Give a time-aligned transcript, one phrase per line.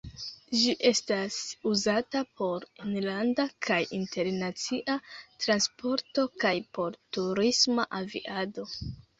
[0.59, 1.35] Ĝi estas
[1.71, 4.97] uzata por enlanda kaj internacia
[5.45, 8.69] transporto kaj por turisma aviado.